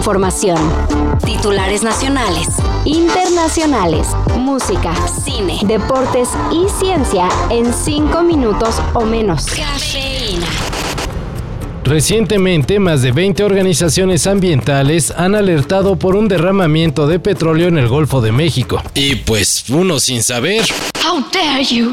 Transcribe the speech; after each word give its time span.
información. 0.00 0.56
Titulares 1.26 1.82
nacionales, 1.82 2.48
internacionales, 2.86 4.06
música, 4.34 4.94
cine, 5.06 5.60
deportes 5.64 6.30
y 6.50 6.66
ciencia 6.82 7.28
en 7.50 7.70
5 7.70 8.22
minutos 8.22 8.80
o 8.94 9.04
menos. 9.04 9.44
Cafeína. 9.44 10.46
Recientemente, 11.84 12.78
más 12.78 13.02
de 13.02 13.12
20 13.12 13.44
organizaciones 13.44 14.26
ambientales 14.26 15.10
han 15.10 15.34
alertado 15.34 15.96
por 15.96 16.16
un 16.16 16.28
derramamiento 16.28 17.06
de 17.06 17.18
petróleo 17.18 17.68
en 17.68 17.76
el 17.76 17.88
Golfo 17.88 18.22
de 18.22 18.32
México. 18.32 18.82
Y 18.94 19.16
pues 19.16 19.68
uno 19.68 20.00
sin 20.00 20.22
saber. 20.22 20.64
How 21.04 21.22
dare 21.30 21.62
you? 21.62 21.92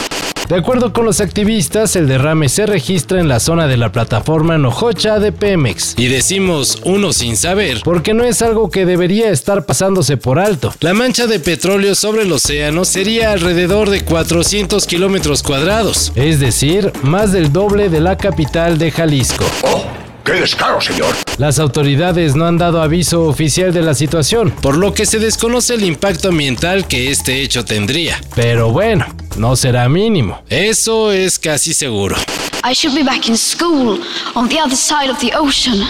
De 0.50 0.56
acuerdo 0.56 0.94
con 0.94 1.04
los 1.04 1.20
activistas, 1.20 1.98
el 1.98 2.08
derrame 2.08 2.48
se 2.48 2.66
registra 2.66 3.20
en 3.20 3.28
la 3.28 3.42
zona 3.42 3.68
de 3.68 3.76
la 3.76 3.92
plataforma 3.92 4.58
Nojocha 4.58 5.20
de 5.20 5.34
Pemex. 5.34 5.96
Y 5.98 6.08
decimos 6.08 6.82
uno 6.86 7.12
sin 7.12 7.36
saber, 7.36 7.82
porque 7.84 8.14
no 8.14 8.24
es 8.24 8.42
algo 8.42 8.70
que 8.70 8.86
debería 8.86 9.30
estar 9.30 9.66
pasándose 9.66 10.16
por 10.16 10.40
alto. 10.40 10.74
La 10.80 10.94
mancha 10.94 11.28
de 11.28 11.42
petróleo 11.42 11.96
sobre 11.96 12.22
el 12.22 12.32
océano 12.32 12.86
sería 12.86 13.34
alrededor 13.34 13.90
de 13.90 14.06
400 14.06 14.88
kilómetros 14.88 15.44
cuadrados, 15.44 16.14
es 16.16 16.40
decir, 16.40 16.94
más 17.02 17.34
del 17.34 17.52
doble 17.52 17.90
de 17.90 18.00
la 18.00 18.16
capital 18.16 18.78
de 18.78 18.92
Jalisco. 18.92 19.44
Oh. 19.64 19.84
¡Qué 20.24 20.34
descaro, 20.34 20.80
señor! 20.82 21.14
Las 21.38 21.58
autoridades 21.58 22.36
no 22.36 22.46
han 22.46 22.58
dado 22.58 22.82
aviso 22.82 23.24
oficial 23.24 23.74
de 23.74 23.82
la 23.82 23.94
situación, 23.94 24.52
por 24.62 24.78
lo 24.78 24.94
que 24.94 25.06
se 25.06 25.20
desconoce 25.20 25.76
el 25.76 25.84
impacto 25.84 26.30
ambiental 26.30 26.86
que 26.86 27.12
este 27.12 27.42
hecho 27.42 27.64
tendría. 27.64 28.20
Pero 28.36 28.72
bueno, 28.72 29.06
no 29.38 29.56
será 29.56 29.88
mínimo. 29.90 30.42
Eso 30.50 31.12
es 31.12 31.40
casi 31.40 31.74
seguro. 31.74 32.16
I 32.64 32.74
should 32.74 32.96
be 32.96 33.04
back 33.04 33.28
in 33.30 33.38
school 33.38 34.00
on 34.36 34.50
the 34.50 34.60
other 34.60 34.76
side 34.76 35.10
of 35.10 35.20
the 35.20 35.32
ocean. 35.36 35.82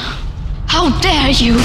How 0.68 0.90
dare 1.02 1.34
you? 1.34 1.56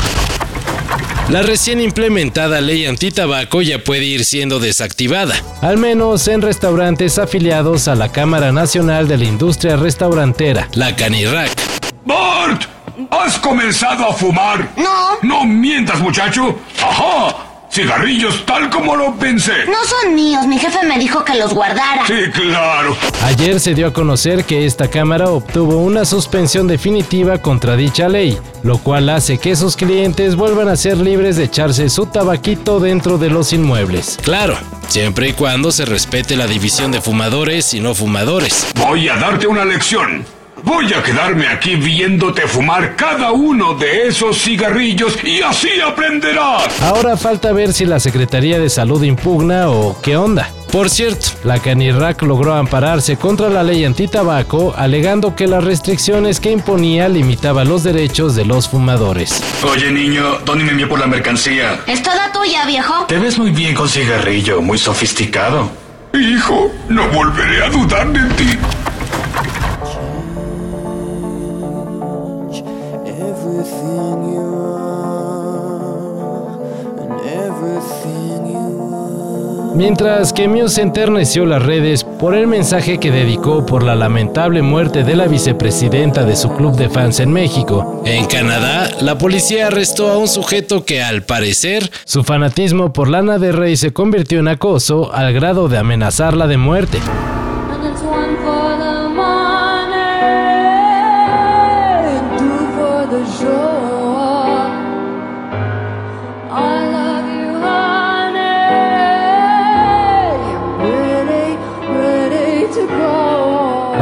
La 1.28 1.42
recién 1.42 1.80
implementada 1.80 2.60
ley 2.60 2.86
antitabaco 2.86 3.62
ya 3.62 3.82
puede 3.82 4.04
ir 4.04 4.24
siendo 4.24 4.58
desactivada, 4.58 5.34
al 5.60 5.78
menos 5.78 6.28
en 6.28 6.42
restaurantes 6.42 7.18
afiliados 7.18 7.88
a 7.88 7.94
la 7.94 8.10
Cámara 8.10 8.52
Nacional 8.52 9.08
de 9.08 9.18
la 9.18 9.24
Industria 9.24 9.76
Restaurantera, 9.76 10.68
la 10.74 10.94
CANIRAC. 10.94 11.50
¡Bart! 12.04 12.64
¿Has 13.10 13.38
comenzado 13.38 14.08
a 14.08 14.12
fumar? 14.12 14.72
No. 14.76 15.18
No 15.22 15.44
mientas, 15.44 16.00
muchacho. 16.00 16.58
¡Ajá! 16.82 17.51
Cigarrillos 17.72 18.44
tal 18.44 18.68
como 18.68 18.94
lo 18.96 19.14
pensé. 19.14 19.64
No 19.64 19.82
son 19.86 20.14
míos, 20.14 20.46
mi 20.46 20.58
jefe 20.58 20.84
me 20.86 20.98
dijo 20.98 21.24
que 21.24 21.34
los 21.36 21.54
guardara. 21.54 22.06
Sí, 22.06 22.30
claro. 22.30 22.94
Ayer 23.24 23.58
se 23.60 23.72
dio 23.72 23.86
a 23.86 23.92
conocer 23.94 24.44
que 24.44 24.66
esta 24.66 24.90
Cámara 24.90 25.30
obtuvo 25.30 25.78
una 25.78 26.04
suspensión 26.04 26.66
definitiva 26.68 27.38
contra 27.38 27.74
dicha 27.74 28.10
ley, 28.10 28.38
lo 28.62 28.76
cual 28.76 29.08
hace 29.08 29.38
que 29.38 29.56
sus 29.56 29.76
clientes 29.76 30.36
vuelvan 30.36 30.68
a 30.68 30.76
ser 30.76 30.98
libres 30.98 31.36
de 31.36 31.44
echarse 31.44 31.88
su 31.88 32.04
tabaquito 32.04 32.78
dentro 32.78 33.16
de 33.16 33.30
los 33.30 33.54
inmuebles. 33.54 34.18
Claro, 34.22 34.58
siempre 34.88 35.30
y 35.30 35.32
cuando 35.32 35.72
se 35.72 35.86
respete 35.86 36.36
la 36.36 36.46
división 36.46 36.92
de 36.92 37.00
fumadores 37.00 37.72
y 37.72 37.80
no 37.80 37.94
fumadores. 37.94 38.66
Voy 38.74 39.08
a 39.08 39.16
darte 39.16 39.46
una 39.46 39.64
lección. 39.64 40.26
Voy 40.64 40.92
a 40.92 41.02
quedarme 41.02 41.48
aquí 41.48 41.74
viéndote 41.74 42.42
fumar 42.42 42.94
cada 42.94 43.32
uno 43.32 43.74
de 43.74 44.06
esos 44.06 44.38
cigarrillos 44.38 45.16
y 45.24 45.40
así 45.42 45.68
aprenderás. 45.84 46.80
Ahora 46.82 47.16
falta 47.16 47.52
ver 47.52 47.72
si 47.72 47.84
la 47.84 47.98
Secretaría 47.98 48.60
de 48.60 48.70
Salud 48.70 49.02
impugna 49.02 49.68
o 49.70 50.00
qué 50.00 50.16
onda. 50.16 50.48
Por 50.70 50.88
cierto, 50.88 51.26
la 51.44 51.58
Canirac 51.58 52.22
logró 52.22 52.54
ampararse 52.54 53.16
contra 53.16 53.48
la 53.50 53.62
ley 53.62 53.84
antitabaco 53.84 54.72
alegando 54.76 55.34
que 55.34 55.46
las 55.46 55.64
restricciones 55.64 56.40
que 56.40 56.50
imponía 56.52 57.08
limitaban 57.08 57.68
los 57.68 57.82
derechos 57.82 58.34
de 58.36 58.44
los 58.44 58.68
fumadores. 58.68 59.42
Oye 59.64 59.90
niño, 59.90 60.38
¿dónde 60.46 60.64
me 60.64 60.70
envió 60.70 60.88
por 60.88 61.00
la 61.00 61.06
mercancía? 61.06 61.80
Es 61.86 62.02
toda 62.02 62.32
tuya, 62.32 62.64
viejo. 62.66 63.04
Te 63.06 63.18
ves 63.18 63.36
muy 63.36 63.50
bien 63.50 63.74
con 63.74 63.88
cigarrillo, 63.88 64.62
muy 64.62 64.78
sofisticado. 64.78 65.70
Hijo, 66.14 66.70
no 66.88 67.08
volveré 67.08 67.64
a 67.64 67.68
dudar 67.68 68.12
de 68.12 68.34
ti. 68.34 68.58
Mientras 79.74 80.34
que 80.34 80.48
Muse 80.48 80.82
enterneció 80.82 81.46
las 81.46 81.62
redes 81.62 82.04
por 82.04 82.34
el 82.34 82.46
mensaje 82.46 82.98
que 83.00 83.10
dedicó 83.10 83.64
por 83.64 83.82
la 83.82 83.94
lamentable 83.94 84.60
muerte 84.60 85.02
de 85.02 85.16
la 85.16 85.26
vicepresidenta 85.26 86.24
de 86.24 86.36
su 86.36 86.54
club 86.54 86.76
de 86.76 86.90
fans 86.90 87.20
en 87.20 87.32
México. 87.32 88.02
En 88.04 88.26
Canadá, 88.26 88.90
la 89.00 89.16
policía 89.16 89.68
arrestó 89.68 90.10
a 90.10 90.18
un 90.18 90.28
sujeto 90.28 90.84
que 90.84 91.02
al 91.02 91.22
parecer 91.22 91.90
su 92.04 92.22
fanatismo 92.22 92.92
por 92.92 93.08
Lana 93.08 93.38
de 93.38 93.52
Rey 93.52 93.76
se 93.76 93.94
convirtió 93.94 94.40
en 94.40 94.48
acoso 94.48 95.10
al 95.12 95.32
grado 95.32 95.68
de 95.68 95.78
amenazarla 95.78 96.46
de 96.46 96.58
muerte. 96.58 96.98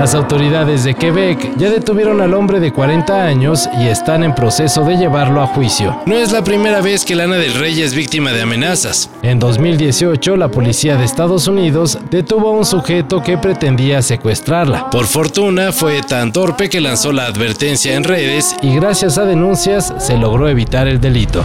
Las 0.00 0.14
autoridades 0.14 0.82
de 0.84 0.94
Quebec 0.94 1.58
ya 1.58 1.68
detuvieron 1.68 2.22
al 2.22 2.32
hombre 2.32 2.58
de 2.58 2.72
40 2.72 3.22
años 3.22 3.68
y 3.78 3.88
están 3.88 4.24
en 4.24 4.34
proceso 4.34 4.82
de 4.82 4.96
llevarlo 4.96 5.42
a 5.42 5.46
juicio. 5.48 5.94
No 6.06 6.16
es 6.16 6.32
la 6.32 6.42
primera 6.42 6.80
vez 6.80 7.04
que 7.04 7.14
Lana 7.14 7.36
del 7.36 7.52
Rey 7.52 7.82
es 7.82 7.94
víctima 7.94 8.32
de 8.32 8.40
amenazas. 8.40 9.10
En 9.20 9.38
2018, 9.38 10.38
la 10.38 10.48
policía 10.48 10.96
de 10.96 11.04
Estados 11.04 11.48
Unidos 11.48 11.98
detuvo 12.10 12.48
a 12.48 12.52
un 12.52 12.64
sujeto 12.64 13.22
que 13.22 13.36
pretendía 13.36 14.00
secuestrarla. 14.00 14.88
Por 14.88 15.04
fortuna, 15.04 15.70
fue 15.70 16.00
tan 16.00 16.32
torpe 16.32 16.70
que 16.70 16.80
lanzó 16.80 17.12
la 17.12 17.26
advertencia 17.26 17.94
en 17.94 18.04
redes 18.04 18.56
y 18.62 18.74
gracias 18.76 19.18
a 19.18 19.26
denuncias 19.26 19.92
se 19.98 20.16
logró 20.16 20.48
evitar 20.48 20.88
el 20.88 20.98
delito. 20.98 21.44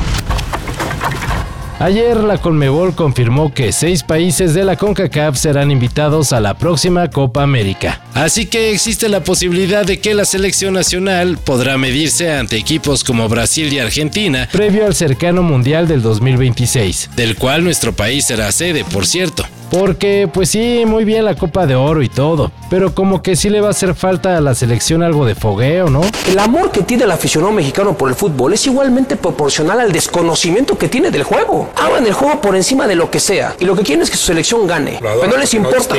Ayer 1.78 2.24
la 2.24 2.38
Conmebol 2.38 2.96
confirmó 2.96 3.54
que 3.54 3.74
seis 3.74 4.02
países 4.02 4.54
de 4.54 4.64
la 4.64 4.78
CONCACAF 4.78 5.38
serán 5.38 5.72
invitados 5.72 6.32
a 6.32 6.40
la 6.40 6.54
próxima 6.54 7.10
Copa 7.10 7.44
América. 7.44 8.02
Así 8.14 8.46
que 8.46 8.72
existe 8.72 9.10
la 9.10 9.26
posibilidad 9.26 9.86
de 9.86 10.00
que 10.00 10.14
la 10.14 10.24
selección 10.24 10.74
nacional 10.74 11.38
podrá 11.38 11.78
medirse 11.78 12.32
ante 12.32 12.56
equipos 12.56 13.04
como 13.04 13.28
Brasil 13.28 13.74
y 13.74 13.80
Argentina 13.80 14.48
previo 14.54 14.86
al 14.86 14.96
cercano 14.96 15.44
Mundial 15.44 15.86
del 15.90 16.02
2026, 16.02 17.10
del 17.18 17.36
cual 17.36 17.66
nuestro 17.66 17.92
país 17.92 18.26
será 18.26 18.54
sede, 18.54 18.86
por 18.86 19.06
cierto. 19.06 19.46
Porque, 19.70 20.30
pues 20.32 20.50
sí, 20.52 20.84
muy 20.86 21.04
bien 21.04 21.26
la 21.26 21.36
Copa 21.36 21.66
de 21.66 21.76
Oro 21.76 22.02
y 22.04 22.08
todo, 22.08 22.52
pero 22.70 22.94
como 22.94 23.22
que 23.22 23.36
sí 23.36 23.50
le 23.50 23.62
va 23.62 23.68
a 23.68 23.72
hacer 23.72 23.96
falta 23.96 24.38
a 24.38 24.42
la 24.42 24.56
selección 24.56 25.04
algo 25.04 25.26
de 25.26 25.36
fogueo, 25.36 25.90
¿no? 25.90 26.02
El 26.30 26.40
amor 26.40 26.72
que 26.72 26.84
tiene 26.84 27.04
el 27.04 27.12
aficionado 27.12 27.52
mexicano 27.52 27.98
por 27.98 28.08
el 28.08 28.16
fútbol 28.16 28.54
es 28.54 28.66
igualmente 28.68 29.16
proporcional 29.16 29.80
al 29.80 29.92
desconocimiento 29.92 30.78
que 30.78 30.88
tiene 30.88 31.12
del 31.12 31.24
juego. 31.24 31.72
Aman 31.78 32.06
el 32.06 32.14
juego 32.14 32.42
por 32.42 32.56
encima 32.56 32.88
de 32.88 32.96
lo 32.96 33.12
que 33.12 33.20
sea, 33.20 33.56
y 33.60 33.66
lo 33.66 33.76
que 33.76 33.84
quieren 33.84 34.02
es 34.02 34.10
que 34.10 34.18
su 34.18 34.28
selección 34.28 34.68
gane, 34.68 35.00
pero 35.02 35.28
no 35.28 35.38
les 35.38 35.54
importa. 35.54 35.96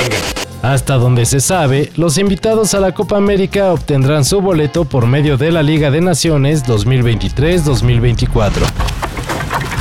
Hasta 0.61 0.95
donde 0.95 1.25
se 1.25 1.39
sabe, 1.39 1.91
los 1.95 2.17
invitados 2.17 2.73
a 2.73 2.79
la 2.79 2.93
Copa 2.93 3.17
América 3.17 3.71
obtendrán 3.71 4.25
su 4.25 4.41
boleto 4.41 4.85
por 4.85 5.05
medio 5.05 5.37
de 5.37 5.51
la 5.51 5.61
Liga 5.61 5.91
de 5.91 6.01
Naciones 6.01 6.65
2023-2024. 6.65 8.51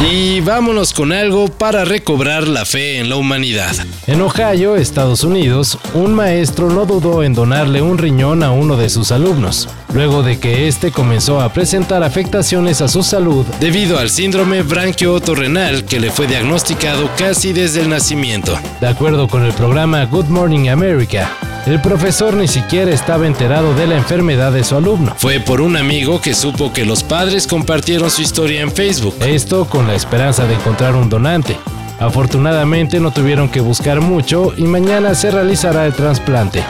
Y 0.01 0.41
vámonos 0.41 0.93
con 0.93 1.13
algo 1.13 1.49
para 1.49 1.85
recobrar 1.85 2.47
la 2.47 2.65
fe 2.65 2.99
en 2.99 3.09
la 3.09 3.17
humanidad. 3.17 3.75
En 4.07 4.21
Ohio, 4.21 4.77
Estados 4.77 5.25
Unidos, 5.25 5.79
un 5.95 6.15
maestro 6.15 6.71
no 6.71 6.85
dudó 6.85 7.23
en 7.23 7.35
donarle 7.35 7.81
un 7.81 7.97
riñón 7.97 8.43
a 8.43 8.51
uno 8.51 8.77
de 8.77 8.91
sus 8.91 9.11
alumnos, 9.11 9.69
luego 9.95 10.23
de 10.23 10.39
que 10.39 10.69
éste 10.69 10.93
comenzó 10.93 11.41
a 11.41 11.53
presentar 11.53 12.03
afectaciones 12.03 12.83
a 12.83 12.89
su 12.89 13.03
salud 13.03 13.47
debido 13.59 13.99
al 13.99 14.11
síndrome 14.11 14.63
branquiotorrenal 14.63 15.85
que 15.87 15.99
le 15.99 16.11
fue 16.11 16.27
diagnosticado 16.27 17.09
casi 17.17 17.53
desde 17.53 17.81
el 17.81 17.89
nacimiento. 17.89 18.57
De 18.81 18.89
acuerdo 18.89 19.29
con 19.29 19.45
el 19.45 19.53
programa 19.55 20.05
Good 20.05 20.27
Morning 20.27 20.69
America, 20.69 21.31
el 21.67 21.81
profesor 21.81 22.35
ni 22.35 22.47
siquiera 22.47 22.93
estaba 22.93 23.27
enterado 23.27 23.75
de 23.75 23.89
la 23.89 23.97
enfermedad 23.97 24.53
de 24.53 24.63
su 24.63 24.77
alumno. 24.77 25.15
Fue 25.19 25.41
por 25.41 25.61
un 25.61 25.77
amigo 25.77 26.21
que 26.21 26.33
supo 26.33 26.73
que 26.73 26.85
los 26.85 27.03
padres 27.03 27.47
compartieron 27.47 28.11
su 28.11 28.23
historia 28.23 28.61
en 28.61 28.71
Facebook. 28.71 29.17
Esto 29.21 29.65
con 29.65 29.89
la 29.89 29.95
esperanza 29.95 30.47
de 30.47 30.55
encontrar 30.55 30.95
un 30.95 31.09
donante. 31.09 31.57
Afortunadamente 31.99 33.01
no 33.01 33.11
tuvieron 33.11 33.49
que 33.49 33.61
buscar 33.61 34.01
mucho 34.01 34.53
y 34.57 34.63
mañana 34.63 35.15
se 35.15 35.31
realizará 35.31 35.87
el 35.87 35.93
trasplante. 35.93 36.63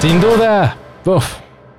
Sin 0.00 0.20
duda, 0.20 0.78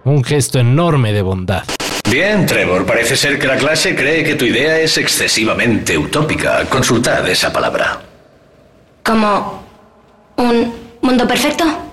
un 0.03 0.23
gesto 0.23 0.59
enorme 0.59 1.11
de 1.11 1.21
bondad. 1.23 1.63
Bien, 2.09 2.45
Trevor, 2.45 2.85
parece 2.85 3.15
ser 3.15 3.39
que 3.39 3.47
la 3.47 3.57
clase 3.57 3.95
cree 3.95 4.23
que 4.23 4.35
tu 4.35 4.45
idea 4.45 4.77
es 4.77 4.97
excesivamente 5.00 5.97
utópica. 5.97 6.63
Consultad 6.69 7.27
esa 7.27 7.51
palabra. 7.51 8.01
¿Como 9.01 9.63
un 10.35 10.73
mundo 11.01 11.27
perfecto? 11.27 11.93